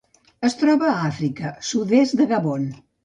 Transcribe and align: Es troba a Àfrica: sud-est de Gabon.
Es 0.47 0.55
troba 0.61 0.87
a 0.93 1.03
Àfrica: 1.09 1.51
sud-est 1.73 2.19
de 2.23 2.27
Gabon. 2.33 2.65